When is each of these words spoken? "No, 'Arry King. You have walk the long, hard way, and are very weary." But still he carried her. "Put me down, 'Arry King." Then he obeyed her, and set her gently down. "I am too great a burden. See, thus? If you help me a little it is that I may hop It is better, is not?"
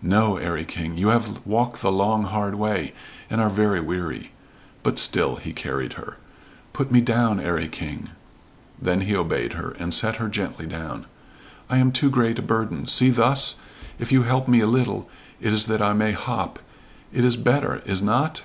"No, 0.00 0.36
'Arry 0.38 0.64
King. 0.64 0.96
You 0.96 1.08
have 1.08 1.44
walk 1.44 1.80
the 1.80 1.90
long, 1.90 2.22
hard 2.22 2.54
way, 2.54 2.94
and 3.28 3.40
are 3.40 3.50
very 3.50 3.80
weary." 3.80 4.30
But 4.84 4.96
still 4.96 5.34
he 5.34 5.52
carried 5.52 5.94
her. 5.94 6.18
"Put 6.72 6.92
me 6.92 7.00
down, 7.00 7.40
'Arry 7.40 7.66
King." 7.66 8.10
Then 8.80 9.00
he 9.00 9.16
obeyed 9.16 9.54
her, 9.54 9.70
and 9.80 9.92
set 9.92 10.18
her 10.18 10.28
gently 10.28 10.66
down. 10.66 11.06
"I 11.68 11.78
am 11.78 11.90
too 11.90 12.10
great 12.10 12.38
a 12.38 12.42
burden. 12.42 12.86
See, 12.86 13.10
thus? 13.10 13.56
If 13.98 14.12
you 14.12 14.22
help 14.22 14.46
me 14.46 14.60
a 14.60 14.68
little 14.68 15.10
it 15.40 15.52
is 15.52 15.64
that 15.66 15.82
I 15.82 15.94
may 15.94 16.12
hop 16.12 16.60
It 17.12 17.24
is 17.24 17.36
better, 17.36 17.82
is 17.84 18.00
not?" 18.00 18.42